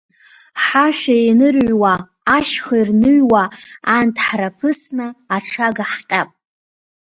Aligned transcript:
Ҳашәа 0.63 1.15
еинырҩуа, 1.23 1.93
ашьха 2.35 2.75
ирныҩуа, 2.79 3.43
анҭ 3.95 4.15
ҳраԥысны 4.25 5.07
аҽага 5.35 5.85
ҳҟьап! 5.91 6.29